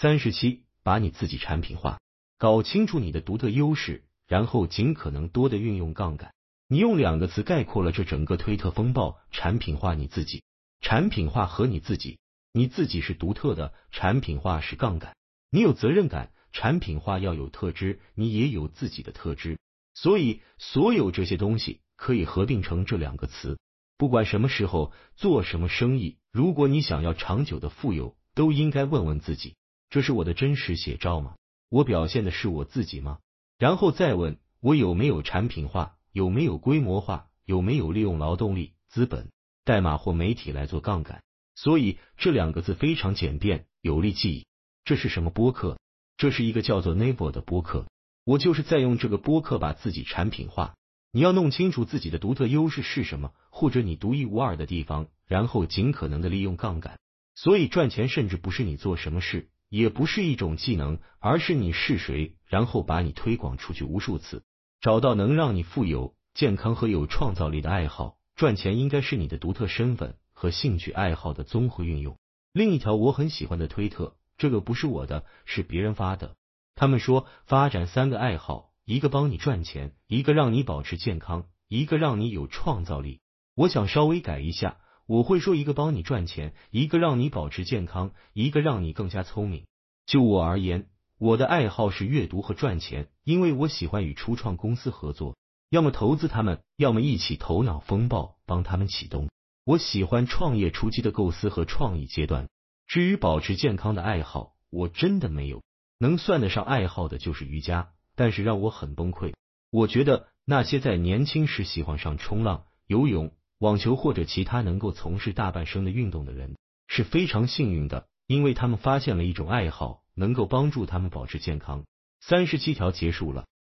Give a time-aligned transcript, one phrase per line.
[0.00, 1.98] 三十七，把你自己产品化，
[2.38, 6.32] 搞清楚你的独特优势，然后尽可能多的运用杠杆。
[6.68, 10.44] 你用两个词概括了这整个推特风暴：产品化你自己，
[10.80, 12.20] 产品化和你自己。
[12.52, 15.16] 你自己是独特的，产品化是杠杆。
[15.50, 19.58] 你有责任感，产品化要有特质，你也有自己的特质。
[19.94, 23.58] 所以，所有这些东西可以合并成这两个词。
[23.96, 29.56] 不管什么时候做什么生意，如果你想要长久的富有，都应该问问自己。
[29.90, 31.36] 这是我的真实写照吗？
[31.70, 33.18] 我表现的是我自己吗？
[33.58, 39.30] 然后再问我有没有产品化，有没有规模化，有没有利用劳动力、资本、
[39.64, 41.22] 代码或媒体来做杠杆？
[41.54, 44.46] 所以这两个字非常简便，有力记忆。
[44.84, 45.78] 这是什么播客？
[46.16, 47.86] 这是一个叫做 Naver 的播客。
[48.24, 50.74] 我就是在用这个播客把自己产品化。
[51.10, 56.98] 你要弄清楚自己的独特优势是什么，或者你独一无二的地方，然后尽可能的利用杠杆。
[57.34, 59.48] 所以赚钱甚至不是你做什么事。
[59.68, 64.42] 也不是一种技能，而是你是谁，然后把你推广出去无数次，
[64.80, 68.16] 找到能让你富有、健康和有创造力的爱好。
[68.34, 72.16] 赚钱应该是你的独特身份和兴趣爱好的综合运用。
[72.52, 76.36] 另一条我很喜欢的推特，这个不是我的，是别人发的。
[76.74, 83.20] 他们说发展三个爱好，一个帮你赚钱，一个让你保持健康，一个让你有创造力。
[83.54, 84.78] 我想稍微改一下。
[85.08, 89.64] 我会说一个帮你赚钱，一个让你保持健康，一个让你更加聪明。
[90.04, 95.38] 就我而言，我的爱好是阅读和赚钱，因为我喜欢与初创公司合作，
[95.70, 99.30] 要么投资他们，要么一起头脑风暴帮他们启动。
[99.64, 102.46] 我喜欢创业初期的构思和创意阶段。
[102.86, 105.62] 至于保持健康的爱好，我真的没有。
[105.98, 109.32] 能算得上爱好的就是瑜伽，但是让我很崩溃。
[109.70, 113.32] 我觉得那些在年轻时喜欢上冲浪、游泳。
[113.58, 116.56] 网球或者其他能够从事大半生的运动的人
[116.86, 121.84] 是非常幸运的，因为他们发现了一种爱好，能够帮助他们保持健康。
[122.20, 123.46] 三十七条结束了。